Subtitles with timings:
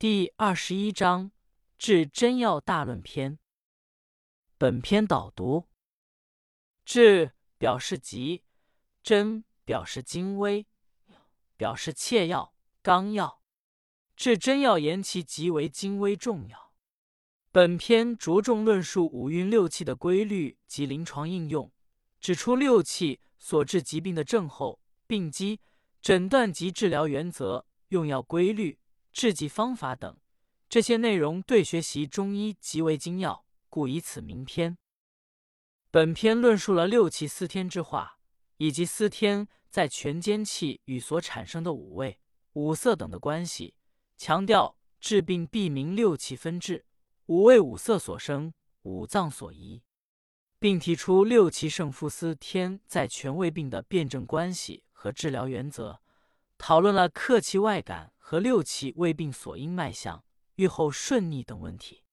[0.00, 1.30] 第二十一章
[1.76, 3.38] 治真药大论篇。
[4.56, 5.66] 本篇导读：
[6.86, 8.42] 治表示急，
[9.02, 10.66] 真表示精微，
[11.58, 13.42] 表示切要、纲要。
[14.16, 16.72] 治真要言其极为精微重要。
[17.52, 21.70] 本篇着重论述五运六气的规律及临床应用，
[22.18, 25.60] 指出六气所致疾病的症候、病机、
[26.00, 28.78] 诊断及治疗原则、用药规律。
[29.12, 30.16] 制剂方法等
[30.68, 34.78] 这些内容对学习中医极为精要，故以此名篇。
[35.90, 38.20] 本篇论述了六气司天之化，
[38.58, 42.20] 以及司天在全间气与所产生的五味、
[42.52, 43.74] 五色等的关系，
[44.16, 46.84] 强调治病必明六气分治，
[47.26, 49.82] 五味五色所生，五脏所宜，
[50.60, 56.00] 并提出六气胜负司天在全胃病的辩证关系和治疗原则，
[56.60, 58.12] 讨论了客气外感。
[58.30, 60.22] 和六气胃病所因脉象、
[60.54, 62.04] 愈后顺逆等问题，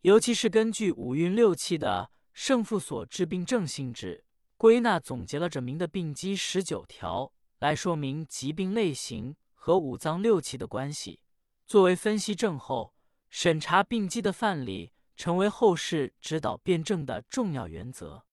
[0.00, 4.24] 尤其是根据五运六气的胜负所致病症性质，
[4.56, 11.20] 归纳总结了这名的病机十九条，来说明疾病类型和五脏六气的关系，
[11.66, 12.94] 作为分析症候、
[13.28, 18.24] 审查病机的范例，成为后世指导辩证的重要原则。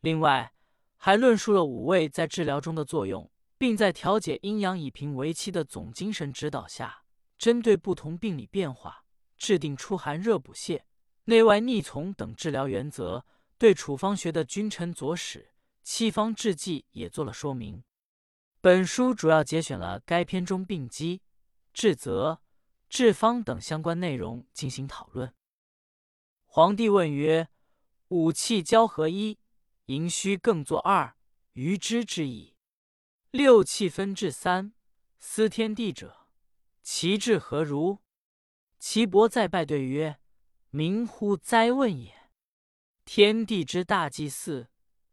[0.00, 0.52] 另外，
[0.98, 3.30] 还论述了五味在治疗中的作用。
[3.62, 7.04] 并在调节阴阳以平为期的总精神指导下，
[7.38, 9.04] 针对不同病理变化，
[9.36, 10.82] 制定出寒热补泻、
[11.26, 13.24] 内外逆从等治疗原则。
[13.56, 15.52] 对处方学的君臣佐使、
[15.84, 17.84] 七方制剂也做了说明。
[18.60, 21.22] 本书主要节选了该篇中病机、
[21.72, 22.42] 治则、
[22.88, 25.32] 治方等相关内容进行讨论。
[26.46, 27.46] 皇帝问曰
[28.10, 29.38] ：“五气交合一，
[29.86, 31.14] 营虚更作二，
[31.52, 32.48] 余之之矣。”
[33.32, 34.74] 六气分治三，
[35.18, 36.28] 司天地者，
[36.82, 38.02] 其志何如？
[38.78, 40.20] 岐伯再拜对曰
[40.68, 42.30] ：“明乎哉问也！
[43.06, 44.68] 天地之大祭祀，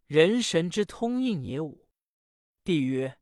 [0.06, 1.88] 人神之通应也五。”
[2.66, 3.22] 帝曰：“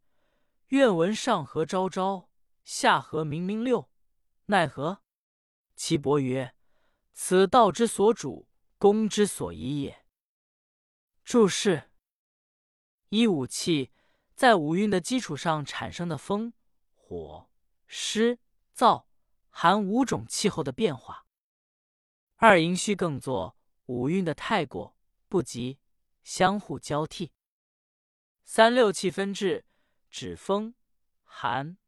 [0.70, 2.32] 愿闻上合昭昭，
[2.64, 3.92] 下合明明六，
[4.48, 5.04] 奈何？”
[5.78, 6.56] 岐伯曰
[7.14, 8.50] ：“此道之所主，
[8.80, 10.08] 公之所宜也。”
[11.24, 11.92] 注释：
[13.10, 13.92] 一五气。
[14.38, 16.54] 在五运的基础上产生的风、
[16.94, 17.50] 火、
[17.88, 18.38] 湿、
[18.72, 19.06] 燥、
[19.50, 21.26] 寒五种气候的变化。
[22.36, 24.96] 二阴虚更作五运的太过
[25.28, 25.80] 不及，
[26.22, 27.32] 相互交替。
[28.46, 29.66] 三六气分治，
[30.12, 30.76] 指风、
[31.24, 31.80] 寒、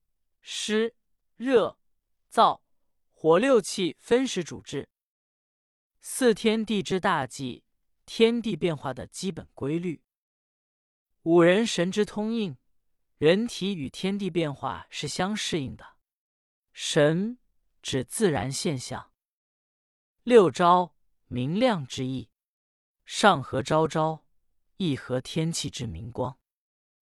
[0.42, 0.96] 湿、
[1.36, 1.78] 热、
[2.32, 2.62] 燥、
[3.12, 4.90] 火六气分时主治。
[6.02, 7.64] 四天地之大纪，
[8.08, 10.02] 天地变化的基本规律。
[11.24, 12.58] 五人神之通应，
[13.18, 15.98] 人体与天地变化是相适应的。
[16.72, 17.38] 神
[17.82, 19.12] 指自然现象。
[20.24, 20.96] 六朝
[21.28, 22.30] 明亮之意，
[23.04, 24.26] 上合昭昭，
[24.78, 26.40] 亦合天气之明光；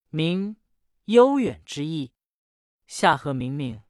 [0.09, 0.57] 明
[1.05, 2.11] 悠远之意，
[2.87, 3.83] 下合明明，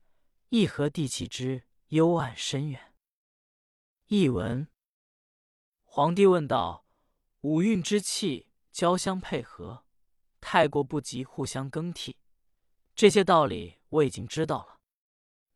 [0.49, 2.93] 亦合地气之幽暗深远。
[4.07, 4.67] 译文：
[5.83, 6.85] 皇帝问道：
[7.41, 9.86] 五运之气交相配合。
[10.49, 12.15] 太过不及，互相更替，
[12.95, 14.77] 这些道理我已经知道了。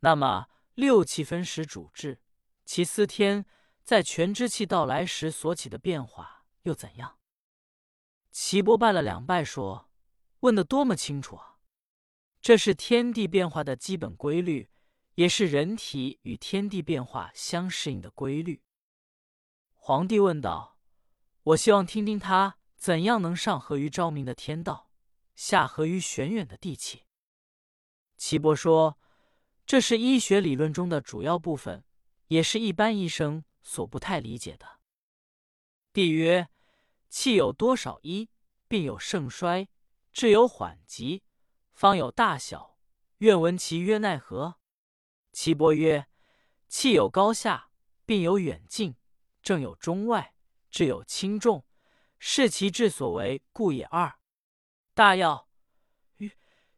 [0.02, 2.19] 那么六气分时主治，
[2.66, 3.46] 其司天
[3.85, 7.18] 在全之气到来时所起的变化又怎样？
[8.34, 9.90] 岐伯拜了两拜，说
[10.41, 11.59] ：“问的多么清楚啊！
[12.41, 14.69] 这是天地变化的基本规律，
[15.16, 18.62] 也是人体与天地变化相适应的规律。”
[19.72, 20.78] 皇帝问道
[21.44, 24.90] ：“我希望听听他。”怎样能上合于昭明的天道，
[25.36, 27.06] 下合于玄远的地气？
[28.18, 28.97] 岐伯说
[29.68, 31.86] ：“这是医学理论中的主要部分，
[32.30, 34.80] 也是一般医生所不太理解的。”
[35.94, 36.50] 帝曰
[37.08, 38.31] ：“气有多少一？
[38.68, 39.68] 病有盛衰，
[40.12, 41.22] 治有缓急，
[41.74, 42.80] 方有大小。
[43.19, 44.56] 愿闻其曰奈何？”
[45.31, 46.08] 岐伯曰
[46.68, 47.69] ：“气有高下，
[48.07, 48.95] 病有远近，
[49.44, 50.34] 症有中外，
[50.72, 51.63] 治有轻重。”
[52.23, 53.83] 视其志所为，故也。
[53.85, 54.19] 二
[54.94, 55.50] 大要：
[56.18, 56.29] 曰：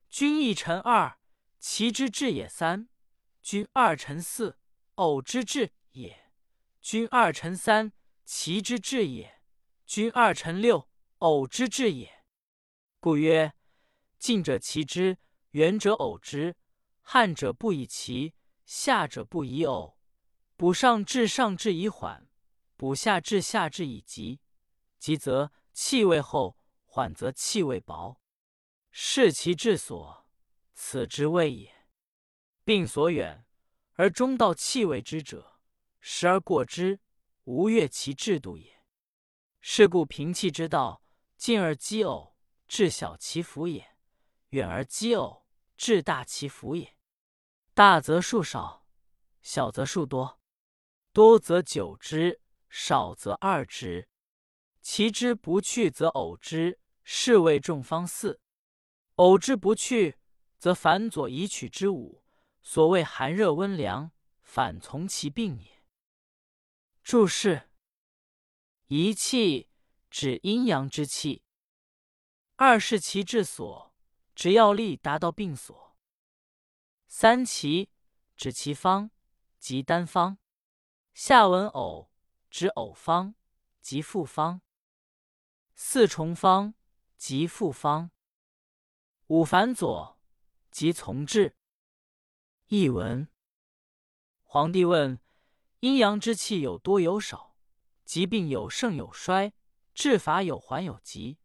[0.10, 1.20] 君一臣二，
[1.60, 2.88] 其之志也；三
[3.42, 4.58] 君二臣四，
[4.96, 6.32] 偶之志也；
[6.80, 7.92] 君二臣三，
[8.24, 9.42] 其之志也；
[9.86, 12.24] 君二臣六，偶之志也。
[13.02, 13.54] 故曰：
[14.18, 15.18] 近者其之，
[15.50, 16.54] 远者偶之；
[17.02, 18.34] 汉者不以其，
[18.66, 20.00] 下者不以偶。
[20.56, 22.30] 补上至上至以缓，
[22.78, 24.40] 补下至下至以急。
[25.04, 28.22] 急则气味厚，缓则气味薄，
[28.90, 30.30] 视其治所，
[30.74, 31.90] 此之谓也。
[32.64, 33.46] 病所远，
[33.96, 35.60] 而中道气味之者，
[36.00, 37.02] 时而过之，
[37.44, 38.82] 无越其制度也。
[39.60, 41.04] 是故平气之道，
[41.36, 43.84] 近而积偶，至小其福也；
[44.52, 45.46] 远而积偶，
[45.76, 46.96] 至大其福也。
[47.74, 48.88] 大则数少，
[49.42, 50.40] 小则数多，
[51.12, 52.40] 多则久之，
[52.70, 54.08] 少则二之。
[54.84, 58.42] 其之不去，则偶之，是谓众方四。
[59.16, 60.18] 偶之不去，
[60.60, 62.22] 则反左以取之五。
[62.62, 65.84] 所谓寒热温凉，反从其病也。
[67.02, 67.70] 注释：
[68.88, 69.70] 一气
[70.10, 71.44] 指阴阳之气，
[72.58, 73.96] 二是其治所，
[74.36, 75.98] 指药力达到病所。
[77.08, 77.90] 三奇
[78.36, 79.12] 指其方，
[79.58, 80.38] 即单方。
[81.14, 82.12] 下文偶
[82.50, 83.36] 指偶方，
[83.80, 84.62] 即复方。
[85.76, 86.76] 四重方
[87.18, 88.12] 即复方，
[89.28, 90.20] 五反左
[90.70, 91.56] 即从治。
[92.68, 93.28] 译文：
[94.44, 95.20] 皇帝问：
[95.80, 97.56] 阴阳之气有多有少？
[98.06, 99.54] 疾病有盛有衰？
[99.94, 101.40] 治法有缓有急？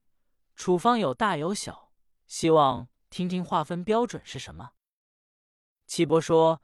[0.55, 1.93] 处方有大有小？
[2.27, 4.73] 希望听听划分标准是什么。
[5.87, 6.63] 岐伯说：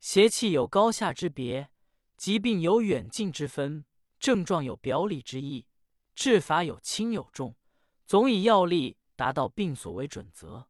[0.00, 1.70] 邪气有高下之别，
[2.16, 3.84] 疾病有远近之分，
[4.18, 5.66] 症状有表里之意。
[6.14, 7.56] 治法有轻有重，
[8.06, 10.68] 总以药力达到病所为准则。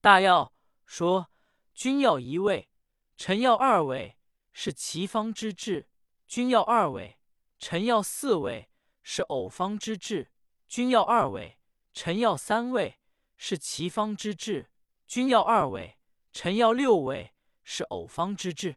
[0.00, 0.54] 大药
[0.86, 1.30] 说：
[1.74, 2.68] 君药一味，
[3.16, 4.16] 臣药二味，
[4.52, 5.86] 是奇方之治；
[6.26, 7.18] 君药二味，
[7.58, 8.70] 臣药四味，
[9.02, 10.28] 是偶方之治；
[10.68, 11.58] 君药二味，
[11.92, 12.98] 臣药三味，
[13.36, 14.66] 是奇方之治；
[15.06, 15.98] 君药二味，
[16.32, 17.34] 臣药六味，
[17.64, 18.76] 是偶方之治。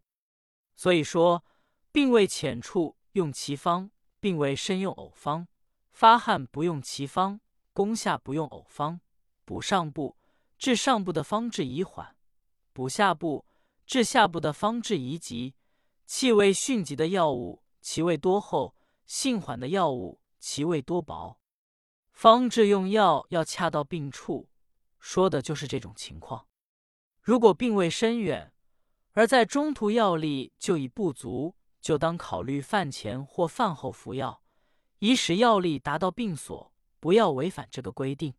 [0.76, 1.46] 所以说，
[1.92, 5.48] 病未浅处用奇方，病未深用偶方。
[5.94, 7.40] 发汗不用其方，
[7.72, 9.00] 攻下不用偶方，
[9.46, 10.18] 补上部
[10.58, 12.16] 治上部的方治宜缓，
[12.74, 13.46] 补下部
[13.86, 15.54] 治下部的方治宜急。
[16.06, 18.76] 气味迅疾的药物，其味多厚；
[19.06, 21.40] 性缓的药物，其味多薄。
[22.12, 24.50] 方治用药要恰到病处，
[25.00, 26.48] 说的就是这种情况。
[27.22, 28.52] 如果病未深远，
[29.14, 34.43] 而在中途药力就已不足，就当考虑饭前或饭后服药。
[35.04, 38.34] 以使药力达到病所，不要违反这个规定。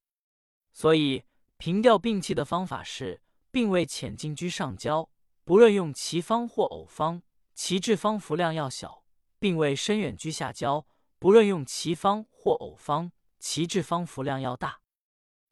[0.72, 1.22] 所以
[1.58, 3.20] 平调病气的方法是：
[3.50, 5.10] 病位浅近居上焦，
[5.44, 7.20] 不论用奇方或偶方，
[7.52, 9.04] 其治方服量要小；
[9.38, 10.86] 病位深远居下焦，
[11.18, 14.80] 不论用奇方或偶方，其治方服量要大。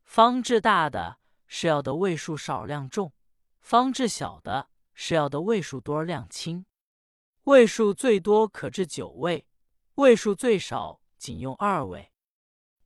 [0.05, 3.12] 方治大的是要的位数少量重，
[3.61, 6.64] 方治小的是要的位数多而量轻。
[7.43, 9.47] 位数最多可治九味，
[9.97, 11.01] 位数最少。
[11.22, 12.10] 仅用二味，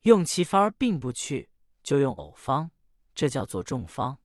[0.02, 1.48] 用其方并不去，
[1.82, 2.70] 就用偶方，
[3.14, 4.18] 这叫做重方；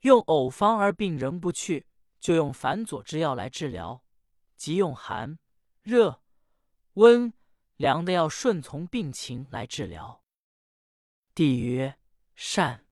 [0.00, 1.86] 用偶方而病仍不去，
[2.18, 4.02] 就用反左之药来治疗，
[4.56, 5.38] 即用寒、
[5.82, 6.20] 热、
[6.94, 7.32] 温、
[7.76, 10.24] 凉的药顺从病情来治疗。
[11.32, 11.96] 帝曰：
[12.34, 12.88] 善。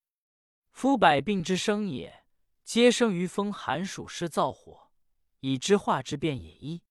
[0.71, 2.23] 夫百病之生也，
[2.63, 4.93] 皆生于风寒暑湿燥火，
[5.41, 6.51] 以之化之变也。
[6.51, 6.81] 一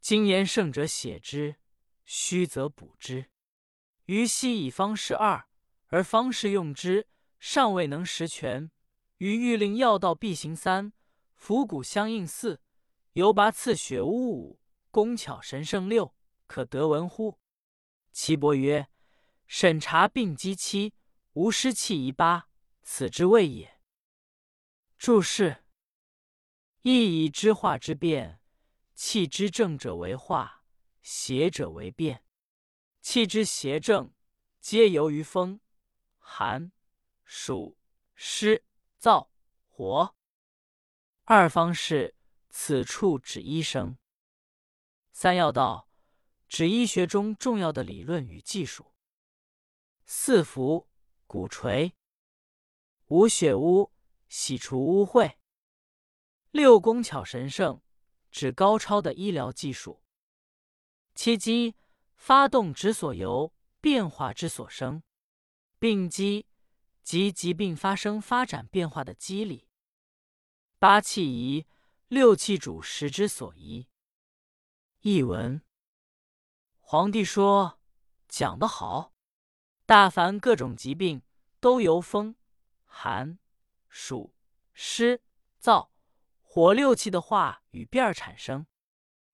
[0.00, 1.59] 今言圣者写之。
[2.12, 3.30] 虚则补之。
[4.06, 5.46] 于昔以方士二，
[5.86, 7.06] 而方士用之，
[7.38, 8.68] 尚未能实全。
[9.18, 10.92] 于欲令药道必行三，
[11.36, 12.60] 伏骨相应四，
[13.12, 14.60] 犹拔刺血乌五，
[14.90, 16.16] 工巧神圣六，
[16.48, 17.38] 可得闻乎？
[18.10, 18.88] 岐伯曰：
[19.46, 20.92] 审查病机七，
[21.34, 22.48] 无湿气宜八，
[22.82, 23.80] 此之谓也。
[24.98, 25.64] 注释：
[26.82, 28.40] 亦以之化之变，
[28.96, 30.59] 气之正者为化。
[31.02, 32.24] 邪者为变，
[33.00, 34.12] 气之邪正，
[34.60, 35.60] 皆由于风、
[36.18, 36.72] 寒、
[37.24, 37.78] 暑、
[38.14, 38.64] 湿、
[39.00, 39.28] 燥、
[39.68, 40.14] 火。
[41.24, 42.14] 二方是
[42.48, 43.96] 此处指医生。
[45.12, 45.88] 三要道
[46.48, 48.94] 指医学中重要的理论与技术。
[50.04, 50.88] 四服
[51.26, 51.94] 鼓槌，
[53.06, 53.92] 五血污
[54.28, 55.36] 洗除污秽。
[56.50, 57.80] 六工巧神圣
[58.30, 60.02] 指高超的医疗技术。
[61.22, 61.76] 七机
[62.16, 65.02] 发动之所由，变化之所生。
[65.78, 66.46] 病机
[67.02, 69.68] 即疾病发生、发展、变化的机理。
[70.78, 71.66] 八气宜，
[72.08, 73.86] 六气主时之所宜。
[75.00, 75.60] 译文：
[76.78, 77.78] 皇帝说
[78.26, 79.12] ：“讲得好！
[79.84, 81.20] 大凡各种疾病，
[81.60, 82.34] 都由风、
[82.86, 83.38] 寒、
[83.90, 84.32] 暑、
[84.72, 85.20] 湿、
[85.60, 85.90] 燥、
[86.40, 88.62] 火六气的化与变而产生。”《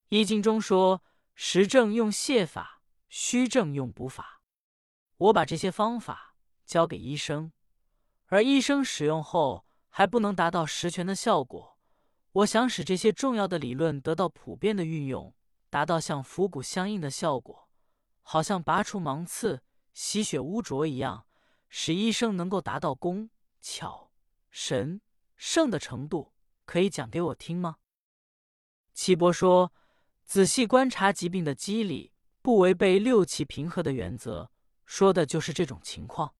[0.08, 1.00] 易经》中说。
[1.38, 4.40] 实证用泻法，虚证用补法。
[5.18, 7.52] 我把这些方法交给医生，
[8.26, 11.78] 而医生使用后还不能达到十全的效果，
[12.32, 15.34] 我想使这些重要的理论得到普遍的运用，
[15.68, 17.68] 达到像伏骨相应的效果，
[18.22, 19.62] 好像拔除芒刺、
[19.92, 21.26] 洗血污浊一样，
[21.68, 23.28] 使医生能够达到工
[23.60, 24.10] 巧
[24.50, 25.02] 神
[25.36, 26.32] 圣的程度。
[26.64, 27.76] 可以讲给我听吗？
[28.92, 29.72] 岐伯说
[30.26, 34.50] ：“仔细观察疾病的机理，不违背六气平和的原则，
[34.84, 36.34] 说的就是这种情况。”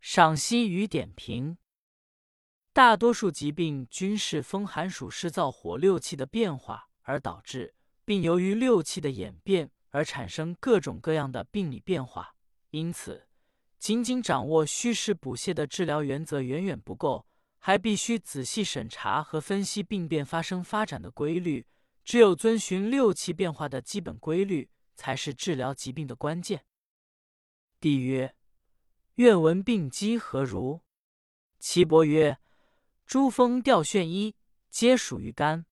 [0.00, 1.58] 赏析与点评：
[2.72, 12.34] 大多数疾病均是风寒暑湿燥火六气的变化而导致，并由于六气的演变而产生各种各样的病理变化。
[12.70, 13.28] 因此，
[13.78, 17.26] 仅仅掌握虚实补泻的治疗原则远远不够。
[17.62, 21.66] 还必须仔细审查和分析病变发生发展的规律，
[22.10, 26.64] 只有遵循六气变化的基本规律，才是治疗疾病的关键。
[27.78, 28.34] 帝曰
[29.14, 30.80] ：“愿闻病机何如？”
[31.60, 32.40] 岐伯曰
[33.06, 34.34] ：“诸风调眩一，
[34.70, 35.66] 皆属于肝；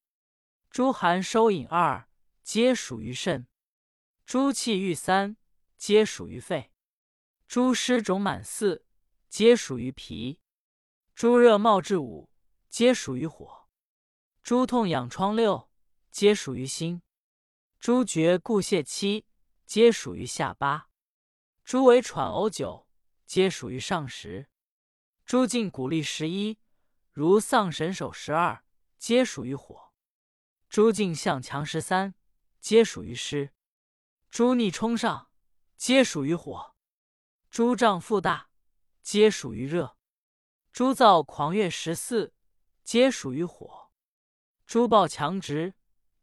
[0.70, 2.08] 诸寒收引二，
[2.44, 3.48] 皆属于肾；
[4.24, 5.36] 诸气郁三，
[5.76, 6.70] 皆属于肺；
[7.48, 8.84] 诸湿肿满四，
[9.28, 10.40] 皆属于脾。”
[11.16, 12.30] 诸热冒至五，
[12.68, 13.66] 皆属于火；
[14.44, 15.67] 诸痛痒疮六，
[16.10, 17.00] 皆属于心；
[17.78, 19.26] 诸厥固泄七，
[19.66, 20.88] 皆属于下八；
[21.64, 22.88] 诸为喘呕九，
[23.26, 24.46] 皆属于上十；
[25.24, 26.58] 诸尽骨力十一，
[27.12, 28.64] 如丧神手十二，
[28.96, 29.92] 皆属于火；
[30.68, 32.14] 诸尽向强十三，
[32.60, 33.50] 皆属于湿；
[34.30, 35.30] 诸逆冲上，
[35.76, 36.74] 皆属于火；
[37.50, 38.50] 诸胀腹大，
[39.02, 39.96] 皆属于热。
[40.72, 42.34] 诸燥狂越十四，
[42.84, 43.90] 皆属于火；
[44.66, 45.74] 诸暴强直，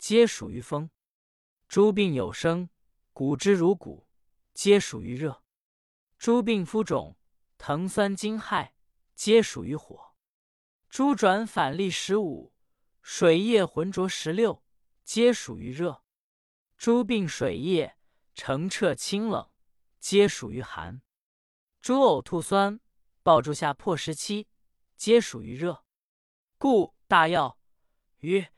[0.07, 0.91] 皆属于风；
[1.67, 2.69] 诸病有生，
[3.11, 4.07] 骨之如骨，
[4.53, 5.41] 皆属于热；
[6.19, 7.17] 诸病肤肿、
[7.57, 8.73] 疼酸惊骇，
[9.15, 10.13] 皆属于火；
[10.89, 12.53] 诸转反利十五，
[13.01, 14.63] 水液浑浊十六，
[15.03, 16.03] 皆属于热；
[16.77, 17.97] 诸病水液
[18.35, 19.49] 澄澈清冷，
[19.99, 21.01] 皆属于寒；
[21.81, 22.79] 诸呕吐酸。
[23.23, 24.47] 抱住下破十七，
[24.95, 25.83] 皆属于热，
[26.59, 27.57] 故大药
[28.19, 28.51] 曰：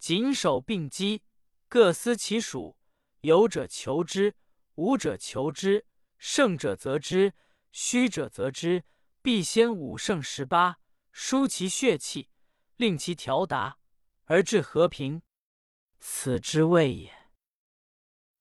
[0.00, 1.22] 谨守并机，
[1.68, 2.76] 各司其属。
[3.20, 4.34] 有者求之，
[4.76, 5.86] 无者求之。
[6.16, 7.34] 胜者则之，
[7.70, 8.84] 虚者则之。
[9.22, 10.80] 必先五胜十八，
[11.12, 12.30] 疏其血气，
[12.76, 13.78] 令其调达，
[14.24, 15.20] 而致和平，
[15.98, 17.30] 此之谓也。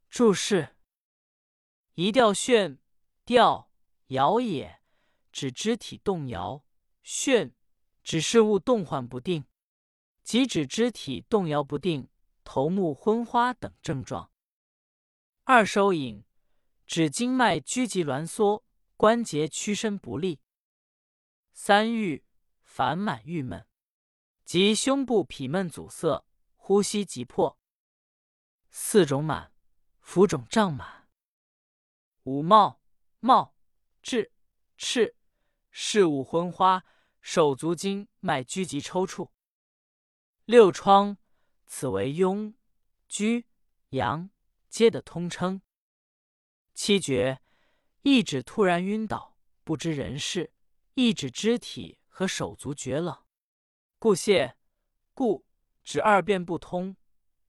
[0.10, 0.78] 注释：
[1.96, 2.80] 一调炫，
[3.26, 3.70] 调
[4.08, 4.80] 摇也。
[5.34, 6.64] 指肢体动摇，
[7.04, 7.52] 眩
[8.02, 9.46] 指事物动唤不定，
[10.30, 12.08] 即指肢体动摇不定、
[12.44, 14.32] 头目昏花等症状。
[15.44, 16.24] 二收引
[16.86, 18.64] 指经脉拘急挛缩，
[18.96, 20.40] 关节屈伸不利。
[21.52, 22.24] 三郁
[22.62, 23.66] 烦满郁闷，
[24.46, 26.24] 即胸部痞闷阻塞，
[26.56, 27.58] 呼吸急迫。
[28.70, 29.52] 四种满
[30.00, 31.10] 浮肿胀满。
[32.26, 32.80] 五冒
[33.20, 33.56] 冒
[34.04, 34.32] 滞
[34.78, 35.16] 赤。
[35.72, 36.86] 视物昏花，
[37.20, 39.32] 手足经脉拘急抽搐。
[40.50, 41.16] 六疮，
[41.68, 42.56] 此为痈、
[43.08, 43.46] 疽、
[43.90, 44.32] 阳
[44.68, 45.62] 皆的通称。
[46.74, 47.40] 七绝，
[48.02, 50.50] 一指突然晕倒，不知人事；
[50.96, 53.24] 一指肢体和手足厥冷。
[54.00, 54.58] 故泄，
[55.14, 55.46] 故
[55.84, 56.96] 指二便不通；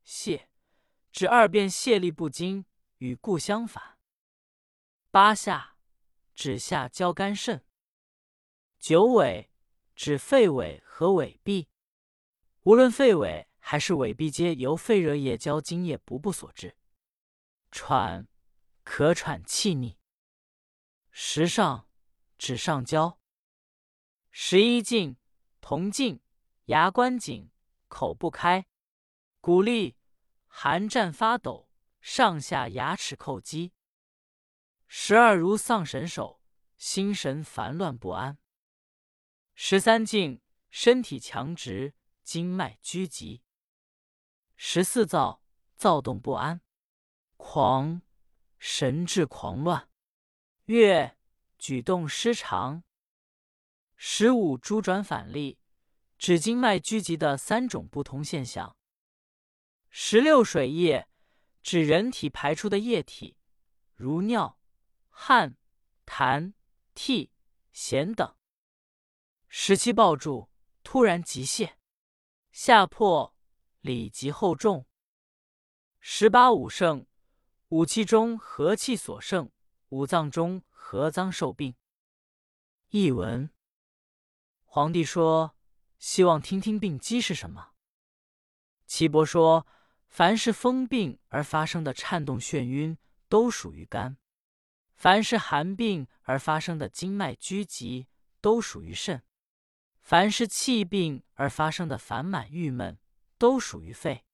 [0.05, 0.51] 泄，
[1.11, 2.67] 指二便泄力不精，
[2.99, 3.99] 与故相反。
[5.11, 5.79] 八下，
[6.35, 7.65] 指下焦肝肾。
[8.79, 9.51] 九尾
[9.95, 11.71] 指肺尾和尾壁，
[12.65, 16.77] 无论肺尾还是尾壁，皆由肺热液交津液不布所致。
[17.71, 18.29] 喘，
[18.85, 19.97] 咳喘气逆。
[21.11, 21.89] 十上
[22.37, 23.19] 指上焦。
[24.31, 25.17] 十一进，
[25.63, 26.21] 铜镜，
[26.67, 27.51] 牙关紧，
[27.89, 28.67] 口不开。
[29.41, 29.97] 骨立，
[30.47, 31.71] 寒战发抖，
[32.03, 33.73] 上下牙齿叩击。
[34.87, 36.43] 十二如丧神手，
[36.77, 38.37] 心神烦乱不安。
[39.55, 41.95] 十三境，身体强直，
[42.31, 43.43] 经脉拘急。
[44.55, 45.43] 十四躁，
[45.75, 46.61] 躁动不安。
[47.37, 48.03] 狂，
[48.57, 49.91] 神志狂乱。
[50.67, 51.19] 月，
[51.59, 52.85] 举动失常。
[53.97, 55.59] 十五诸转反利，
[56.19, 58.77] 指经脉拘急的三种不同现象。
[59.89, 61.09] 十六水液，
[61.65, 63.37] 指人体排出的液体，
[63.97, 64.57] 如尿、
[65.09, 65.57] 汗、
[66.07, 66.53] 痰、
[66.95, 67.33] 涕、
[67.75, 68.37] 涎等。
[69.49, 70.49] 十七抱住，
[70.85, 71.80] 突然急泄，
[72.63, 73.35] 下破，
[73.81, 74.87] 里急后重。
[75.99, 77.07] 十八五盛，
[77.69, 79.51] 五气中和气所盛，
[79.89, 81.75] 五脏中合脏受病。
[82.91, 83.51] 译文：
[84.67, 85.57] 皇帝说，
[85.99, 87.71] 希望听听病机是什么。
[88.85, 89.67] 岐伯说，
[90.07, 92.99] 凡是风病而发生的颤动、眩晕，
[93.31, 94.19] 都属于肝；
[94.93, 98.07] 凡是寒病而发生的经脉拘急，
[98.43, 99.21] 都属于肾；
[100.01, 102.99] 凡是气病而发生的烦满郁闷，
[103.39, 104.25] 都属于肺；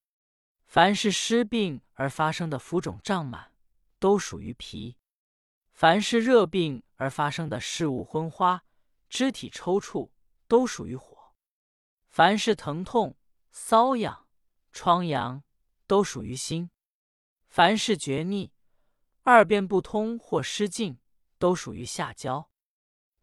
[0.66, 3.52] 凡是湿病而发生的浮肿胀满，
[3.98, 4.96] 都属于脾；
[5.72, 8.64] 凡是热病而发生的视物昏花、
[9.08, 10.10] 肢体抽搐，
[10.48, 11.34] 都属于火；
[12.08, 13.16] 凡是疼痛、
[13.52, 14.26] 瘙痒、
[14.72, 15.42] 疮疡，
[15.86, 16.70] 都属于心；
[17.48, 18.52] 凡是厥逆、
[19.22, 20.98] 二便不通或失禁，
[21.38, 22.48] 都属于下焦；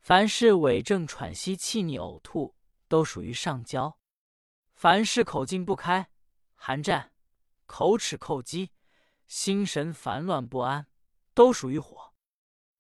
[0.03, 2.57] 凡是痿症、喘息、气逆、呕吐，
[2.89, 3.95] 都属于上焦；
[4.73, 6.09] 凡是口径不开、
[6.55, 7.13] 寒战、
[7.67, 8.73] 口齿叩击、
[9.27, 10.87] 心神烦乱不安，
[11.33, 12.11] 都属于火；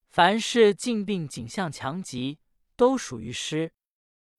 [0.09, 2.41] 凡是静病景象强急，
[2.75, 3.71] 都属于湿；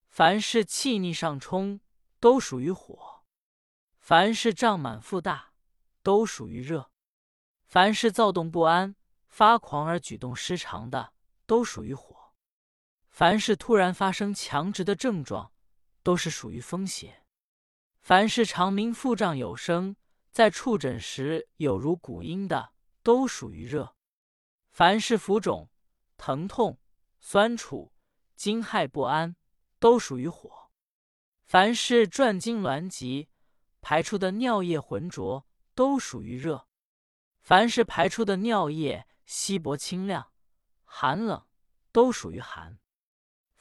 [0.07, 1.81] 凡是气逆上冲，
[2.21, 3.25] 都属于火；
[3.99, 5.55] 凡是胀满腹大，
[6.03, 6.91] 都属于热；
[7.65, 8.95] 凡是躁动不安、
[9.27, 11.15] 发狂而举动失常的，
[11.47, 12.14] 都属于火；
[13.15, 15.53] 凡是突然发生强直的症状，
[16.03, 17.23] 都是属于风邪；
[18.01, 19.95] 凡是肠鸣腹胀有声，
[20.33, 22.73] 在触诊时有如鼓音的，
[23.05, 23.95] 都属于热；
[24.73, 25.71] 凡是浮肿、
[26.17, 26.81] 疼痛、
[27.21, 27.93] 酸楚、
[28.35, 29.37] 惊骇不安，
[29.79, 30.73] 都属于火；
[31.45, 33.29] 凡是转经挛急，
[33.81, 36.67] 排出的尿液浑浊，都属于热；
[37.43, 40.33] 凡是排出的尿液稀薄清亮、
[40.83, 41.47] 寒冷，
[41.93, 42.77] 都属于寒；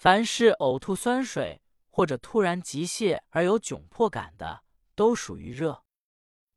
[0.03, 5.85] 凡是呕吐酸水或者突然急泻而有窘迫感的，都属于热。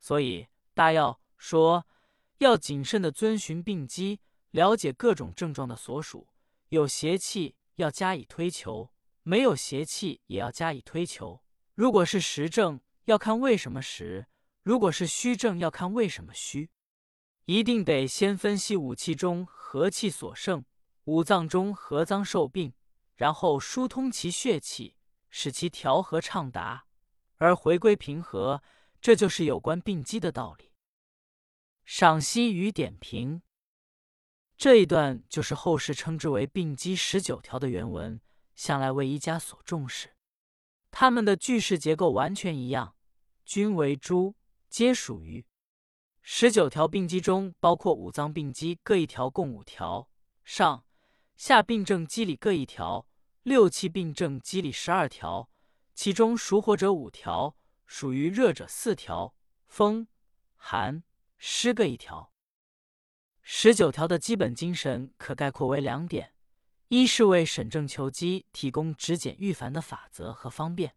[0.01, 1.87] 所以大要说，
[2.39, 4.19] 要谨慎的遵循病机，
[4.51, 6.27] 了解各种症状的所属。
[6.71, 8.91] 有邪气要加以推求，
[9.23, 11.41] 没有邪气也要加以推求。
[11.77, 14.25] 如果是实症，要看为什么实；
[14.65, 16.69] 如果是虚症，要看为什么虚。
[17.45, 20.65] 一定得先分析五气中何气所盛，
[21.05, 22.73] 五脏中何脏受病，
[23.17, 24.97] 然后疏通其血气，
[25.29, 26.87] 使其调和畅达，
[27.39, 28.63] 而回归平和。
[29.01, 30.73] 这就是有关病机的道理。
[31.85, 33.43] 赏析与点评：
[34.57, 38.21] 这一段就是后世称之为“病机十九条”的原文，
[38.57, 40.17] 向来为医家所重视。
[40.91, 42.97] 它们的句式结构完全一样，
[43.45, 44.35] 均为诸，
[44.69, 45.45] 皆属于
[46.23, 50.09] 十九条病机中，包括五脏病机各一条，共五条；
[50.43, 50.86] 上
[51.37, 53.07] 下病症机理各一条，
[53.43, 55.51] 六气病症机理十二条。
[55.95, 57.57] 其中属火者五条。
[57.89, 59.33] 属于热者四条，
[59.69, 60.09] 风、
[60.57, 61.05] 寒、
[61.39, 62.33] 湿各一条。
[63.41, 66.33] 十九条的基本精神可概括为两点：
[66.89, 70.91] 一是为审症求机提供止检预防的法则和方便；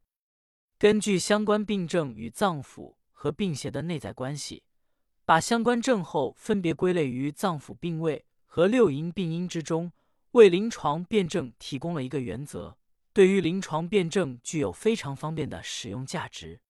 [0.79, 4.63] 根据相关病症与脏腑和病邪的内在关系，
[5.23, 9.91] 把相关症候分别归类于脏腑病位和六淫病因之中，
[10.31, 12.77] 为临床辩证提供了一个原则，
[13.13, 16.61] 对于临床辩证具有非常方便的使用价值。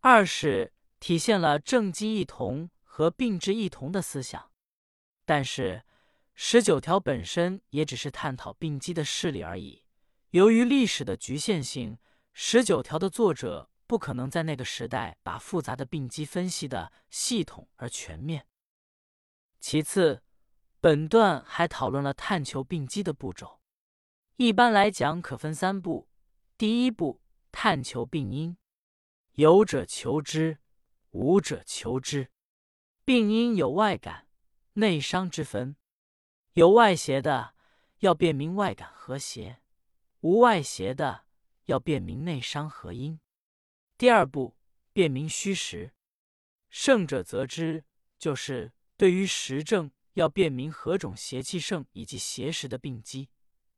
[0.00, 4.50] 二是体现了正机异同和病治异同的思想，
[5.24, 5.84] 但是
[6.34, 9.84] 十九条本身也只是探讨病机的事例而已。
[10.30, 11.98] 由于历史的局限性，
[12.32, 18.46] 十九条的作者不可能在那个时代把复杂的病机分析的系统而全面。
[19.60, 20.22] 其次，
[20.82, 23.60] 本段还讨论了探求病机的步骤，
[24.34, 26.08] 一般来讲可分三步：
[26.58, 27.20] 第一步，
[27.52, 28.56] 探求病因。
[29.34, 30.58] 有者求之，
[31.12, 32.32] 无者求之。
[33.04, 34.26] 病因有外感、
[34.72, 35.76] 内伤之分，
[36.54, 37.54] 有外邪的
[38.00, 39.60] 要辨明外感和邪，
[40.22, 41.26] 无外邪的
[41.66, 43.20] 要辨明内伤和因。
[43.96, 44.56] 第二步，
[44.92, 45.94] 辨明虚实。
[46.70, 47.84] 盛者则知，
[48.18, 53.28] 就是对于实症要辨明何种邪气盛以及邪实的病机；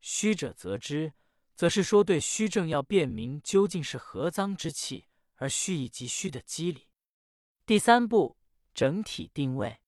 [0.00, 1.12] 虚者则知，
[1.54, 5.06] 则是说对虚症要辨明究竟是何脏之气。
[5.36, 6.86] 而虚以及虚的机理。
[7.66, 8.36] 第三步，
[8.72, 9.80] 整体定位。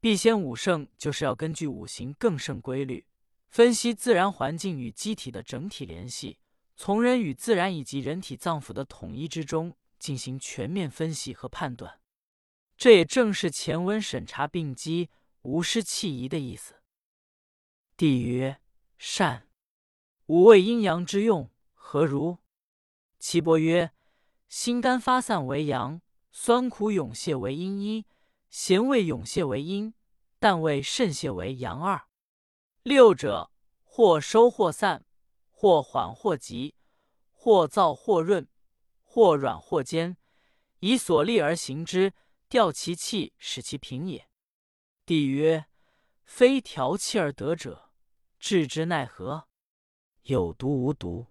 [0.00, 3.04] 必先五圣，就是要根据五行更盛规律，
[3.48, 6.38] 分析自然环境与机体的整体联系，
[6.76, 12.00] 从人与自然以及人体脏腑的统一之中进行全面分析和判断。
[12.76, 15.10] 这也正是前文审查病机
[15.48, 16.74] 无失气宜的意思。
[17.96, 18.60] 帝曰：
[18.98, 19.48] 善。
[20.26, 22.36] 五味阴阳之用何如？
[23.18, 23.92] 岐伯曰。
[24.46, 28.06] 心肝发散为阳，酸苦涌泄为阴一，
[28.50, 29.94] 咸味涌泄为阴，
[30.38, 32.08] 淡味渗泄为阳二。
[32.82, 33.50] 六者
[33.82, 35.06] 或收或散，
[35.50, 36.74] 或缓或急，
[37.32, 38.46] 或燥或润，
[39.02, 40.18] 或软或坚，
[40.80, 42.12] 以所利而行之，
[42.50, 44.27] 调其气，使其平也。
[45.08, 45.64] 帝曰：
[46.26, 47.90] 非调气而得者，
[48.38, 49.48] 治之奈何？
[50.24, 51.28] 有毒无毒，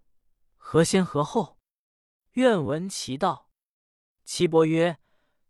[0.55, 1.59] 何先何后？
[2.31, 3.51] 愿闻其道。
[4.23, 4.97] 岐伯曰：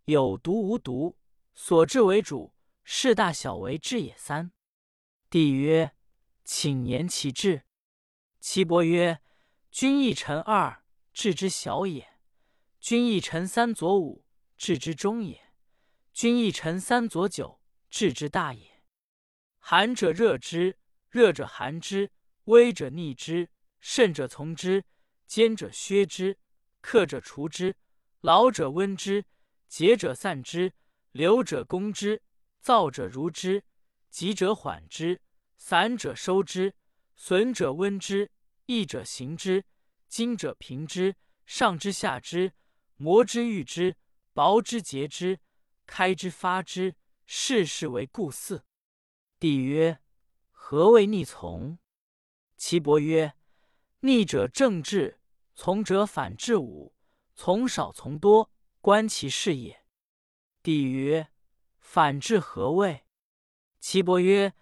[0.04, 1.18] 有毒无毒，
[1.54, 4.14] 所治为主，事大小为治也。
[4.18, 4.52] 三。
[5.30, 5.96] 帝曰：
[6.44, 7.64] 请言其治。
[8.42, 9.22] 岐伯曰：
[9.72, 12.20] 君一臣二，治之小也。
[12.82, 14.26] 君一臣三左五，
[14.58, 15.38] 治之中也；
[16.12, 17.62] 君一臣三左九，
[17.98, 18.84] 治之大也。
[19.58, 20.78] 寒者热之，
[21.10, 22.12] 热者寒之，
[22.44, 24.86] 危者逆之，甚者从之，
[25.26, 26.38] 坚者削之，
[26.80, 27.76] 克者除之，
[28.22, 29.26] 劳者温之，
[29.68, 30.74] 节者散之，
[31.12, 32.22] 流者攻之，
[32.64, 33.64] 燥者如之，
[34.12, 35.20] 急者缓之，
[35.58, 36.76] 散者收之，
[37.16, 38.30] 损者温之，
[38.68, 39.66] 益者行之，
[40.08, 41.16] 精者平之，
[41.48, 42.54] 上之下之。
[42.98, 43.96] 磨之愈之，
[44.34, 45.40] 薄之结之，
[45.88, 46.94] 开之发之，
[47.30, 48.64] 世事为故四。
[49.38, 50.00] 帝曰：
[50.50, 51.78] 何谓逆从？
[52.56, 53.34] 岐伯曰：
[54.00, 55.20] 逆者正治，
[55.54, 56.96] 从者反治五，
[57.36, 59.84] 从少从多，观其事也。
[60.64, 61.28] 帝曰：
[61.80, 63.06] 反治何谓？
[63.82, 64.54] 岐伯曰：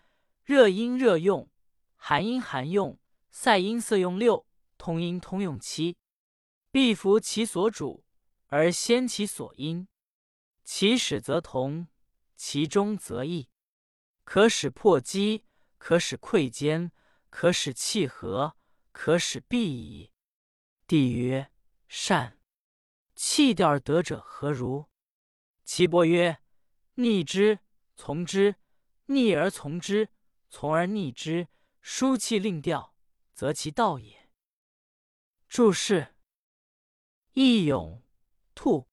[0.43, 1.51] 热因热用，
[1.95, 2.99] 寒因寒用，
[3.29, 4.47] 塞因塞用六，
[4.79, 5.97] 通因通用七，
[6.71, 8.03] 必服其所主。
[8.47, 9.87] 而先其所因，
[10.63, 11.87] 其始则同，
[12.47, 13.49] 其中则易。
[14.23, 15.45] 可使破积，
[15.79, 16.91] 可使溃坚，
[17.31, 18.55] 可使气和，
[18.91, 20.11] 可使闭矣。
[20.85, 21.51] 帝曰：
[21.87, 22.39] 善。
[23.15, 24.87] 气调而得者何如？
[25.63, 26.37] 岐伯曰：
[26.93, 27.61] 逆之，
[27.95, 28.53] 从之；
[29.07, 30.09] 逆而从之，
[30.47, 31.47] 从而逆之。
[31.81, 32.95] 疏气令调，
[33.33, 34.29] 则其道也。
[35.47, 36.13] 注释：
[37.33, 38.03] 义勇。
[38.53, 38.87] 兔，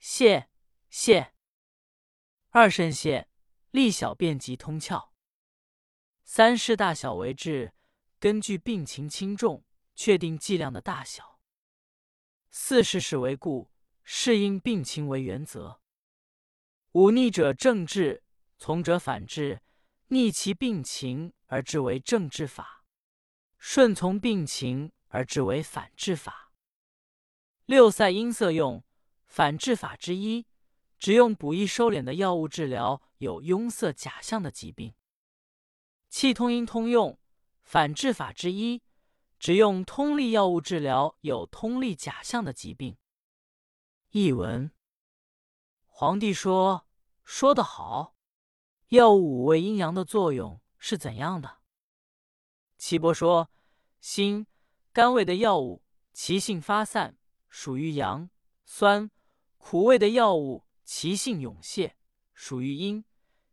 [0.00, 0.50] 谢，
[0.90, 1.32] 谢
[2.54, 3.24] 二肾泻
[3.70, 5.12] 利小便及通窍
[6.22, 7.72] 三是大小为治，
[8.20, 11.40] 根据病情轻重确定剂量的大小。
[12.50, 13.70] 四是是为故，
[14.02, 15.80] 适应病情为原则。
[16.92, 18.22] 五逆者正治，
[18.58, 19.62] 从者反治，
[20.08, 22.84] 逆其病情而治为正治法，
[23.56, 26.52] 顺从病情而治为反治法。
[27.64, 28.84] 六塞音色用
[29.24, 30.46] 反治法之一，
[31.02, 34.94] 只用补益收敛的药物治疗有壅塞假象的疾病。
[36.08, 37.18] 气通阴通用
[37.64, 38.82] 反治法之一，
[39.36, 42.96] 只用通利药物治疗有通利假象的疾病。
[44.10, 44.70] 译文：
[45.88, 46.86] 皇帝说
[47.24, 48.14] ：“说得好，
[48.90, 51.62] 药物五味阴阳的作用是怎样的？”
[52.78, 53.50] 岐伯说
[54.00, 54.46] ：“辛、
[54.92, 57.18] 甘味的药物，其性发散。”
[57.50, 58.30] 属于阳，
[58.64, 59.10] 酸
[59.58, 61.96] 苦味的药物其性涌泄，
[62.34, 63.02] 属于阴；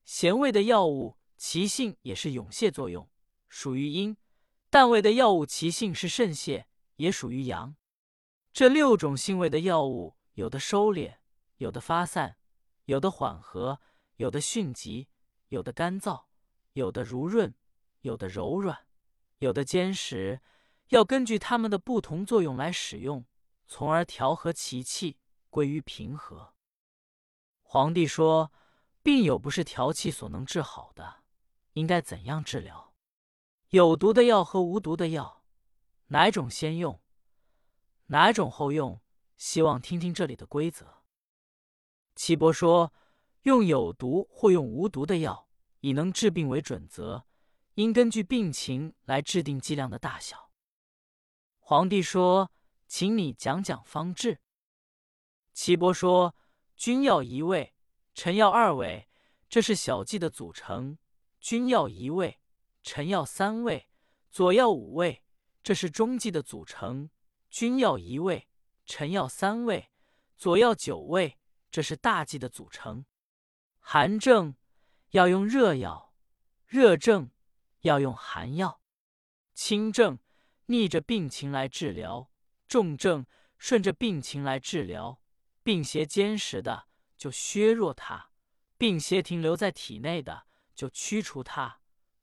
[0.04, 3.10] 咸味的药物其性也是涌泄作用，
[3.48, 4.18] 属于阴；
[4.70, 7.78] 淡味的药物其性是渗泄，也属于阳。
[8.52, 11.20] 这六种性味的药物，有的收敛，
[11.56, 12.36] 有的发散，
[12.84, 13.80] 有的缓和，
[14.18, 15.08] 有的迅疾，
[15.48, 16.26] 有的干燥，
[16.74, 17.56] 有的如润，
[18.02, 18.86] 有的柔软，
[19.38, 20.42] 有的坚实，
[20.90, 23.26] 要根据它们的不同作用来使用。
[23.66, 25.18] 从而调和其气，
[25.50, 26.54] 归于平和。
[27.72, 28.52] 皇帝说
[29.04, 31.22] ：“病有不是调气所能治好的，
[31.74, 32.96] 应该怎样治疗？
[33.70, 35.44] 有毒的药和无毒的药，
[36.08, 37.00] 哪种先用，
[38.08, 39.00] 哪种后用？
[39.38, 41.04] 希望听听这里的规则。”
[42.18, 42.92] 岐伯说
[43.44, 45.48] ：“用有毒或用无毒的药，
[45.82, 47.28] 以能治病为准则，
[47.76, 50.50] 应根据病情来制定剂量的大小。”
[51.62, 52.52] 皇帝说。
[52.88, 54.42] 请你讲讲方治。
[55.54, 56.34] 岐伯说
[56.80, 57.76] ：“君药一味，
[58.14, 59.10] 臣药二味，
[59.50, 60.96] 这是小剂的组成；
[61.42, 62.40] 君药一味，
[62.82, 63.90] 臣药三味，
[64.32, 65.22] 左药五味，
[65.62, 67.10] 这是中剂的组成；
[67.50, 68.48] 君药一味，
[68.86, 69.92] 臣药三味，
[70.38, 71.38] 左药九味，
[71.70, 73.06] 这是大剂的组成。
[73.82, 74.56] 寒症
[75.10, 76.14] 要用热药，
[76.66, 77.32] 热症
[77.82, 78.80] 要用寒药，
[79.54, 80.18] 轻症
[80.68, 82.32] 逆着病情来治疗。”
[82.70, 83.26] 重症
[83.58, 85.19] 顺着病情来治疗，
[85.70, 88.32] 病邪坚实的就削弱它，
[88.76, 91.82] 病邪停留在体内的就驱除它，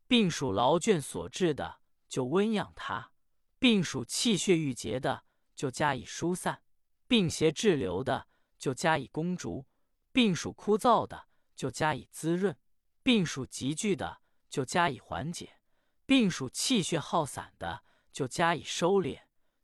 [0.09, 1.79] 病属劳倦所致的
[2.09, 3.13] 就温养它，
[3.61, 5.23] 病属气血郁结的
[5.55, 6.65] 就加以疏散，
[7.07, 8.27] 病邪滞留的
[8.59, 9.65] 就加以攻逐，
[10.11, 12.59] 病属枯燥的就加以滋润，
[13.05, 15.61] 病属急剧的就加以缓解，
[16.05, 19.21] 病属气血耗散的就加以收敛。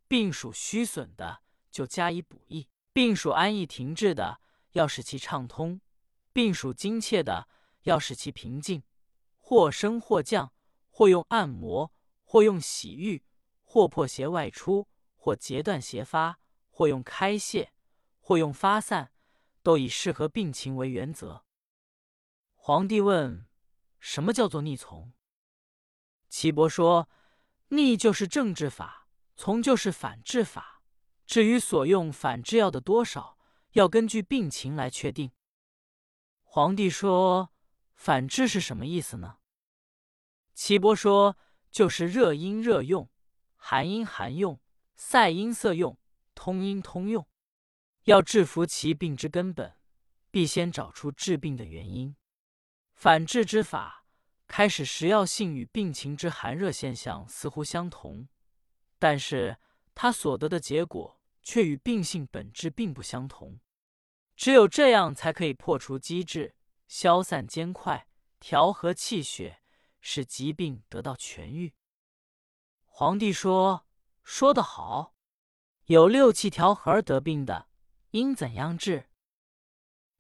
[0.07, 1.43] 病属虚损的，
[1.73, 4.41] 就加以补益；病属安逸停滞的，
[4.73, 5.81] 要使其畅通；
[6.33, 7.49] 病属精切的，
[7.83, 8.83] 要使其平静。
[9.39, 10.53] 或升或降，
[10.89, 13.25] 或用按摩，或用洗浴，
[13.63, 16.39] 或破邪外出，或截断邪发，
[16.71, 17.73] 或用开泄，
[18.19, 19.13] 或用发散，
[19.63, 21.45] 都以适合病情为原则。
[22.55, 23.47] 皇帝问
[24.01, 25.13] ：“什么叫做逆从？”
[26.31, 27.11] 岐伯说
[27.69, 30.72] ：“逆就是正治法，从就是反治法。
[31.27, 33.39] 至于所用反制药的多少，
[33.73, 35.33] 要根据病情来确定。”
[36.43, 37.53] 皇帝说
[37.95, 39.39] ：“反治是什么意思呢？”
[40.55, 41.37] 岐伯说
[41.71, 43.11] ：“就是热阴热用，
[43.57, 44.61] 寒阴寒用，
[44.95, 45.99] 塞阴塞用，
[46.35, 47.27] 通阴通用。
[48.05, 49.77] 要治服其病之根本，
[50.31, 52.17] 必先找出治病的原因。
[52.95, 54.01] 反治之法。”
[54.49, 58.29] 开始时药性与病情之寒热现象似乎相同，
[58.99, 59.57] 但是
[59.95, 63.61] 他所得的结果却与病性本质并不相同。
[64.37, 66.55] 只有这样才可以破除机制，
[66.89, 68.09] 消散坚块，
[68.41, 69.63] 调和气血，
[70.01, 71.75] 使疾病得到痊愈。
[72.85, 73.87] 皇帝说
[74.25, 75.15] ：“说得好，
[75.85, 77.69] 有六气调和而得病的，
[78.11, 79.11] 应怎样治？”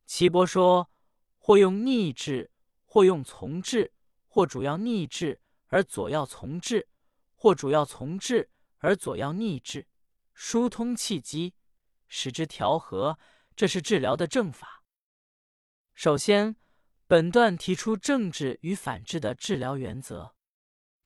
[0.06, 0.90] 岐伯说
[1.38, 2.50] ：“或用逆治，
[2.84, 3.92] 或用从治。”
[4.34, 6.88] 或主要逆治而左要从治，
[7.34, 8.48] 或主要从治
[8.82, 9.88] 而左要逆治，
[10.34, 11.54] 疏通气机，
[12.08, 13.18] 使之调和，
[13.56, 14.84] 这是治疗的正法。
[15.94, 16.56] 首先，
[17.06, 20.34] 本段提出正治与反治的治疗原则。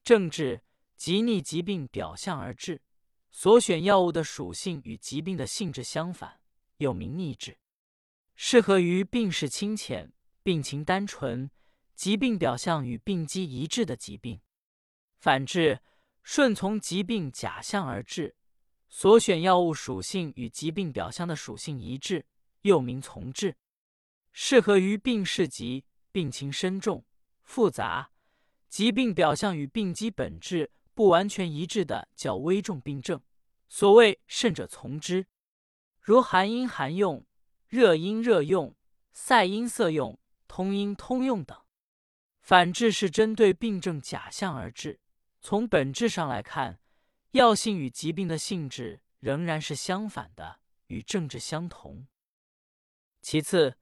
[0.02, 0.62] 正治
[0.96, 2.82] 即逆疾病表象而治，
[3.30, 6.40] 所选药物的属性与疾病的性质相反，
[6.78, 7.58] 又名逆治，
[8.34, 10.12] 适合于病势轻浅、
[10.42, 11.50] 病情单纯。
[11.94, 14.42] 疾病表象与病机一致的疾病，
[15.18, 15.80] 反治
[16.28, 18.34] 顺从疾病假象而治，
[18.88, 22.26] 所选药物属性与疾病表象的属性一致，
[22.62, 23.56] 又名从治，
[24.32, 27.04] 适合于病势急、病情深重、
[27.44, 28.10] 复杂、
[28.68, 33.22] 疾病表象与病机本质不完全一致的较危重病症。
[33.68, 35.28] 所谓甚者从之，
[36.00, 37.24] 如寒阴寒用、
[37.68, 38.74] 热阴热用、
[39.12, 41.56] 塞阴塞用、通阴通用等。
[42.40, 44.98] 反治是针对病症假象而治，
[45.48, 46.80] 从本质上来看，
[47.30, 52.08] 药性与疾病的性质仍然是相反的，与政治相同。
[53.22, 53.78] 其次，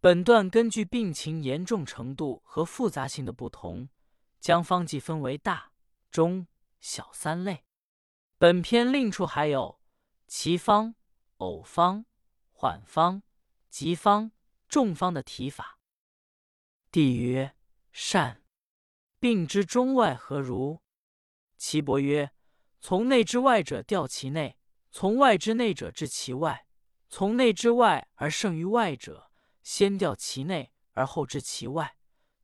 [0.00, 3.88] 本段根据病情严重程度和复杂性的不同，
[4.38, 5.72] 将方剂分为大、
[6.10, 6.46] 中、
[6.78, 7.64] 小三类。
[8.36, 9.80] 本篇另处还有
[10.26, 10.94] 奇方、
[11.38, 12.04] 偶方、
[12.50, 13.22] 缓方、
[13.70, 14.30] 急方、
[14.68, 15.78] 重方的提法。
[16.90, 17.54] 帝曰。
[17.92, 18.42] 善，
[19.18, 20.82] 病之中外何如？
[21.58, 22.30] 岐伯曰：
[22.80, 24.56] 从内之外者调其内，
[24.90, 26.66] 从外之内者治其外。
[27.10, 29.30] 从内之外而胜于外者，
[29.62, 31.96] 先调其内而后治其外；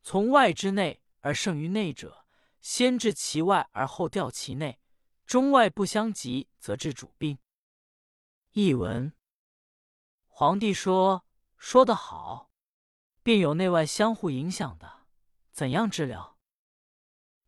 [0.03, 2.27] 从外之内而胜于内者，
[2.61, 4.81] 先治其外而后调其内。
[5.27, 7.38] 中外不相及，则治主病。
[8.53, 9.14] 译文：
[10.27, 11.24] 皇帝说
[11.57, 12.50] ：“说得好，
[13.22, 15.07] 病有内外相互影响的。”
[15.53, 16.37] 怎样治疗？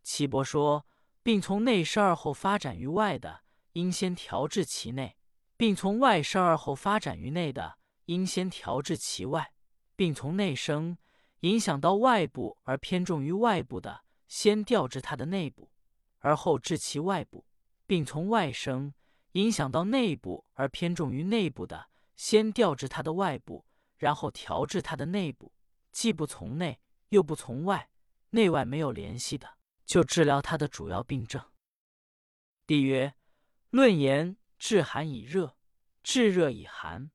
[0.03, 0.87] 岐伯说：
[1.27, 3.41] 并从内生而后发展于外的，
[3.73, 5.17] 应先调治其内；
[5.57, 9.47] 并从外生而后发展于内的，应先调治其外；
[9.97, 10.97] 并从内生，
[11.41, 15.73] 影响到外部而偏重于外部的，先调治它的内部，
[16.21, 17.45] 而后治其外部；
[17.89, 18.95] 并从外生，
[19.33, 25.53] 影响到内部而偏重于内部的，先调治它的外部，然后调治它的内部。
[25.91, 27.91] 既不从内，又不从外。
[28.31, 29.56] 内外没有联系的，
[29.87, 31.43] 就治疗他的主要病症。
[32.67, 33.15] 帝曰：
[33.71, 35.57] 论言治寒以热，
[36.03, 37.11] 治热以寒，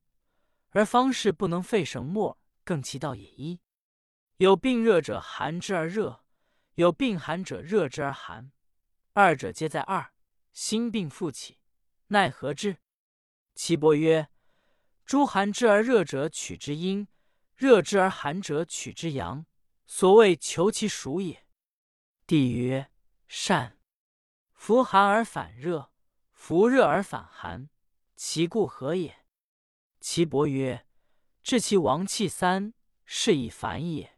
[0.70, 3.30] 而方士不能废绳墨，更其道也。
[3.30, 3.60] 一
[4.38, 6.24] 有病热者寒之而热，
[6.76, 8.52] 有病寒者热之而寒，
[9.14, 10.14] 二者皆在二，
[10.54, 11.60] 心病复起，
[12.08, 12.78] 奈何之？
[13.54, 14.30] 岐伯曰：
[15.06, 17.08] 诸寒之而热者取之阴，
[17.56, 19.46] 热之而寒者取之阳。
[19.86, 21.46] 所谓求其属也。
[22.32, 22.90] 帝曰：
[23.28, 23.78] 善。
[24.54, 25.92] 夫寒而反热，
[26.32, 27.70] 夫热而反寒，
[28.16, 29.26] 其故何也？
[30.00, 30.88] 岐伯曰：
[31.44, 34.18] 治其亡气三，是以反也。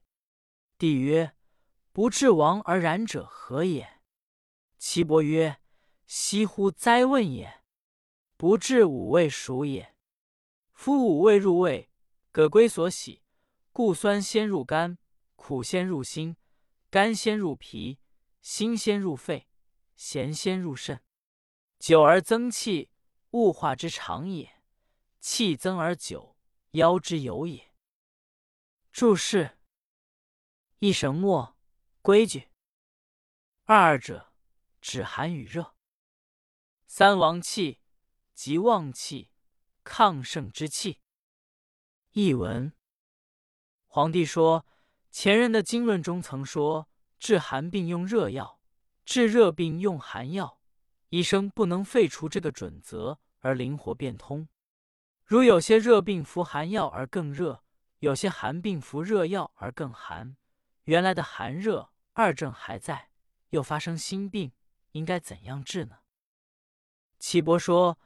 [0.77, 1.35] 帝曰：
[1.91, 4.01] 不治亡而然者何也？
[4.77, 5.59] 岐伯曰：
[6.05, 7.63] 惜乎哉问也！
[8.37, 9.95] 不治五味熟也。
[10.71, 11.89] 夫五味入胃，
[12.31, 13.23] 葛归所喜，
[13.71, 14.99] 故酸先入肝。
[15.35, 16.37] 苦先入心，
[16.91, 17.97] 甘先入脾，
[18.43, 19.47] 辛先入肺，
[19.95, 21.01] 咸先入肾，
[21.79, 22.91] 久而增气，
[23.31, 24.61] 物化之常也。
[25.21, 26.35] 气增而久，
[26.71, 27.73] 腰之有也。
[28.91, 29.57] 注释：
[30.79, 31.57] 一神墨
[32.01, 32.49] 规矩。
[33.63, 34.33] 二者
[34.81, 35.77] 止寒与热。
[36.85, 37.79] 三王气
[38.33, 39.31] 即旺气、
[39.85, 40.99] 亢盛之气。
[42.11, 42.73] 译文：
[43.87, 44.65] 皇帝说，
[45.09, 46.89] 前人的经论中曾说，
[47.23, 48.59] 治寒病用热药，
[49.05, 50.59] 治热病用寒药。
[51.07, 54.49] 医生不能废除这个准则而灵活变通。
[55.23, 57.63] 如有些热病服寒药而更热，
[57.99, 60.35] 有些寒病服热药而更寒，
[60.83, 63.07] 原来的寒热二症还在。
[63.51, 64.51] 又发生心病，
[64.91, 65.99] 应该怎样治呢？
[67.19, 67.97] 岐伯说，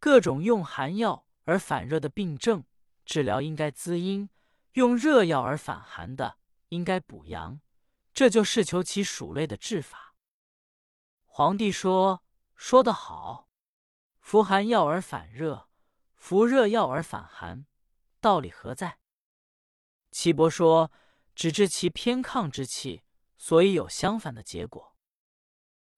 [0.00, 2.64] 各种用寒药而反热的病症，
[3.04, 4.30] 治疗应该滋阴；
[4.72, 6.38] 用热药而反寒的，
[6.70, 7.60] 应该补阳。
[8.14, 10.14] 这就是求其属类的治法。
[11.24, 12.22] 皇帝说
[12.54, 13.48] ：“说得好，
[14.20, 15.68] 服寒药而反热，
[16.14, 17.66] 服热药而反寒，
[18.20, 18.98] 道理何在？”
[20.12, 20.92] 岐伯说
[21.34, 23.02] ：“只治其偏亢之气，
[23.38, 24.94] 所以有相反的结果。”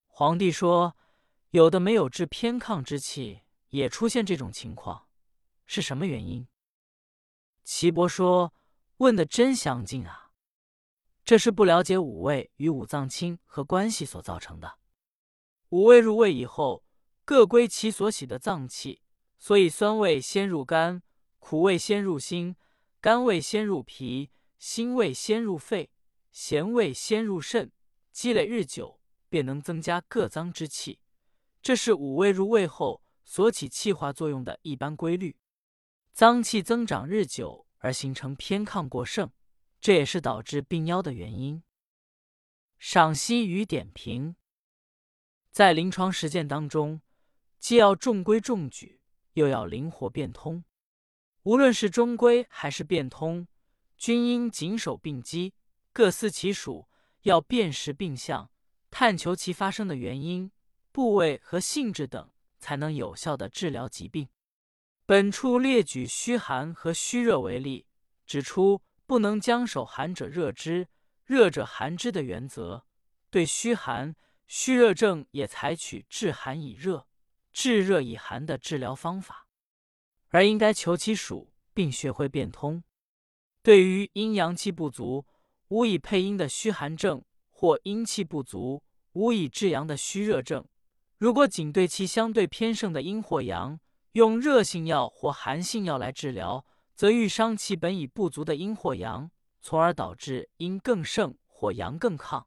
[0.07, 0.96] 皇帝说
[1.50, 5.09] ：“有的没有治偏亢之气，也出现这种情况，
[5.66, 6.46] 是什么原因？”
[7.64, 8.55] 岐伯说
[8.98, 10.23] ：“问的真详尽啊！
[11.24, 14.78] 这是不了解五味与五脏亲和关系所造成的。
[15.70, 16.84] 五味入胃以后，
[17.24, 19.00] 各归其所喜的脏器，
[19.38, 21.02] 所以酸味先入肝，
[21.38, 22.56] 苦味先入心，
[23.00, 25.90] 甘味先入脾，辛味先入肺，
[26.30, 27.72] 咸味先入肾，
[28.12, 29.00] 积累日久。”
[29.34, 31.00] 便能增加各脏之气，
[31.60, 35.34] 这是五味入胃后所起气化作用的一般规律。
[36.12, 39.28] 脏气增长日久而形成偏亢过盛，
[39.85, 41.62] 这也是导致病夭的原因。
[42.79, 44.35] 赏析与点评：
[45.51, 47.03] 在临床实践当中，
[47.59, 49.03] 既要中规中矩，
[49.35, 50.64] 又要灵活变通。
[51.42, 53.47] 无论是中规还是变通，
[53.99, 55.53] 均应谨守病机，
[55.92, 56.88] 各司其属，
[57.25, 58.51] 要辨识病象。
[58.90, 60.51] 探求其发生的原因、
[60.92, 64.31] 部位和性质等，才能有效的治疗疾病。
[65.05, 67.87] 本处列举虚寒和虚热为例，
[68.25, 70.88] 指出不能将守寒者热之，
[71.24, 72.84] 热者寒之的原则。
[73.30, 74.14] 对虚寒、
[74.46, 77.06] 虚热症也采取治寒以热、
[77.52, 79.46] 治热以寒的治疗方法，
[80.28, 82.82] 而应该求其属，并学会变通。
[83.62, 85.26] 对于阴阳气不足、
[85.68, 87.24] 无以配阴的虚寒症。
[87.56, 90.66] 或阴气不足，无以治阳的虚热症，
[91.18, 93.78] 如果仅对其相对偏盛的阴或阳，
[94.12, 99.30] 用热性药或寒性药来治疗，则欲伤其本已不足的阴或阳，
[99.61, 102.44] 从而导致阴更盛或阳更亢。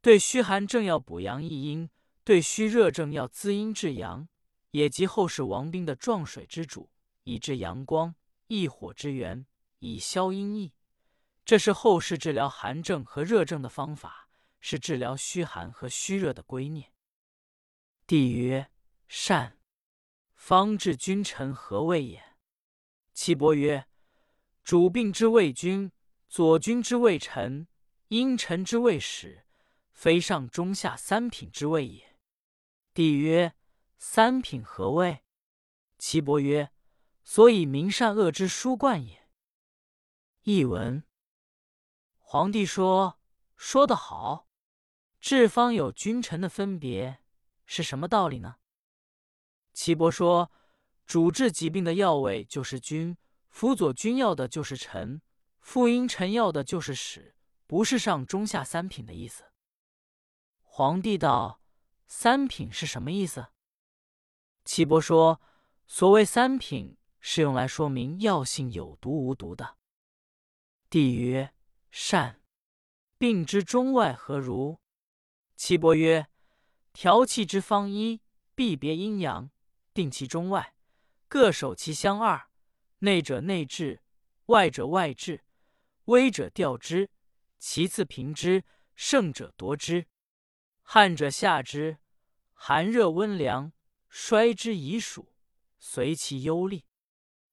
[0.00, 1.88] 对虚寒症要补阳益阴，
[2.24, 4.28] 对虚热症要滋阴治阳，
[4.70, 6.90] 也即后世王兵的壮水之主，
[7.24, 8.14] 以治阳光，
[8.48, 9.46] 益火之源，
[9.78, 10.72] 以消阴翳。
[11.44, 14.28] 这是后世治疗寒症和热症的方法。
[14.64, 16.92] 是治疗虚寒和虚热的归念。
[18.06, 18.70] 帝曰
[19.08, 19.58] ：“善。
[20.36, 22.22] 方治君臣何谓也？”
[23.12, 23.86] 岐伯曰
[24.64, 25.92] ：“主病之谓君，
[26.28, 27.68] 左君之谓臣，
[28.08, 29.44] 阴臣之谓使，
[29.92, 32.16] 非上中下三品之谓也。”
[32.94, 33.54] 帝曰
[33.98, 35.24] ：“三品何谓？”
[35.98, 36.70] 岐伯曰
[37.22, 39.28] ：“所以明善恶之书贯也。”
[40.44, 41.04] 译文：
[42.18, 43.20] 皇帝说
[43.56, 44.48] ：“说得好。”
[45.20, 47.22] 治方有君臣的分别
[47.64, 48.56] 是什么道理呢？
[49.72, 50.50] 岐伯说，
[51.06, 53.16] 主治疾病的药味就是君，
[53.48, 55.20] 辅佐君药的就是臣，
[55.60, 57.34] 复阴臣药的就是使，
[57.66, 59.44] 不是上中下三品的意思。
[60.62, 61.60] 皇帝道
[62.06, 63.48] ：“三品是什么意思？”
[64.64, 65.40] 岐伯说
[65.86, 69.76] ：“所谓三品，是用来说明药性有毒无毒的。”
[70.88, 71.52] 帝曰
[71.90, 72.40] ：“善。
[73.18, 74.80] 病之中外何如？”
[75.56, 76.28] 岐伯曰
[76.92, 78.20] ：“调气之方一，
[78.54, 79.50] 必别阴阳，
[79.92, 80.74] 定其中外，
[81.32, 82.50] 各守其相二。
[82.98, 84.02] 内者内治，
[84.48, 85.46] 外者外治。
[86.04, 87.08] 微者调之，
[87.58, 90.08] 其次平之，胜者夺之。
[90.82, 91.96] 汗者下之，
[92.52, 93.72] 寒热温凉，
[94.10, 95.32] 衰之以暑，
[95.78, 96.84] 随其忧厉。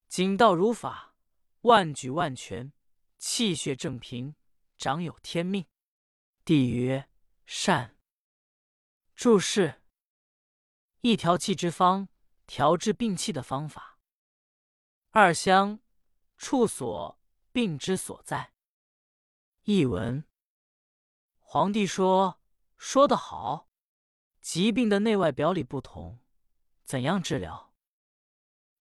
[0.09, 1.15] 景道如法，
[1.61, 2.73] 万举万全，
[3.17, 4.35] 气血正平，
[4.77, 5.65] 长有天命。”
[6.43, 7.07] 帝曰
[7.47, 7.95] ：“善。”
[9.15, 9.81] 注释：
[10.99, 12.09] 一条气之方，
[12.49, 13.99] 调治病气的方法。
[15.11, 15.81] 二香，
[16.35, 17.19] 处所，
[17.51, 18.53] 病之所在。
[19.65, 20.25] 译文：
[21.37, 22.41] 皇帝说
[22.75, 23.69] ：“说得好，
[24.41, 26.21] 疾病的内外表里不同，
[26.83, 27.71] 怎样治疗？”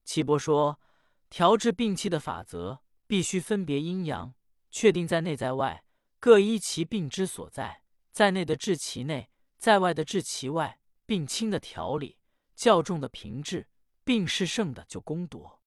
[0.02, 0.80] 岐伯说
[1.28, 4.34] ：“调治病气的法则，必须分别阴阳，
[4.70, 5.84] 确定在内在外，
[6.18, 10.80] 各依其病之所在，在内的治其内，在外的治其外。
[11.04, 12.17] 病轻的调理，
[12.58, 13.68] 较重的平治；
[14.02, 15.62] 病势盛的就攻夺。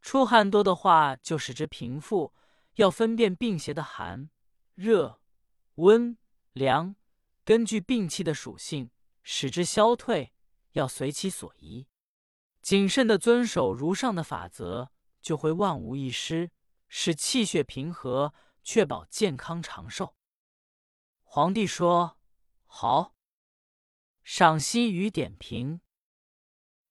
[0.00, 2.32] 出汗多的话，就使之平复。
[2.76, 4.30] 要分辨病邪的寒、
[4.74, 5.20] 热、
[5.74, 6.16] 温、
[6.54, 6.96] 凉，
[7.44, 8.90] 根据病气的属性，
[9.22, 10.32] 使之消退。
[10.72, 11.86] 要随其所宜，
[12.62, 16.50] 谨慎的遵守如上的法则，就会万无一失，
[16.88, 20.16] 使气血平和，确保健康长寿。
[21.22, 22.18] 皇帝说
[22.66, 23.14] ：“好。”
[24.24, 25.80] 赏析与点评：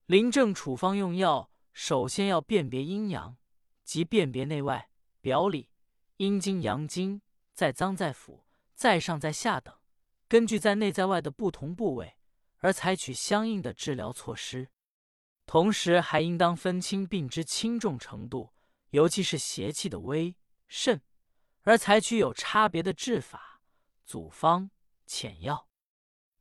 [0.06, 3.38] 临症处方用药，首先要辨别阴阳，
[3.84, 4.90] 即辨别内外
[5.22, 5.70] 表里、
[6.18, 7.22] 阴经、阳经，
[7.54, 8.44] 在脏在腑，
[8.76, 9.74] 在上在下等，
[10.28, 12.18] 根据在内在外的不同部位。
[12.58, 14.70] 而采取相应的治疗措施，
[15.46, 18.54] 同时还应当分清病之轻重程度，
[18.92, 20.34] 尤其是邪气的微
[20.70, 21.02] 甚，
[21.64, 23.62] 而采取有差别的治法、
[24.06, 24.72] 组方、
[25.06, 25.68] 浅药。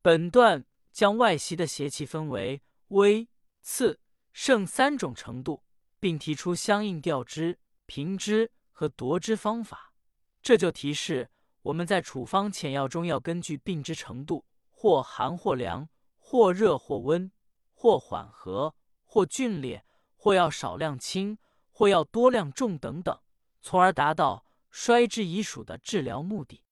[0.01, 3.29] 本段将外袭的邪气分为微、
[3.63, 3.99] 次、
[4.33, 5.63] 盛三种程度，
[5.99, 9.95] 并提出相应调之、平之和夺之方法。
[10.43, 11.31] 这就提示
[11.63, 15.89] 我们在处方浅药中，要根据病之程度，或寒或凉。
[16.25, 17.31] 或热或温，
[17.75, 19.85] 或缓和，或峻烈，
[20.17, 21.37] 或要少量轻，
[21.71, 23.21] 或要多量重等等，
[23.61, 26.65] 从而达到衰之已属的治疗目的。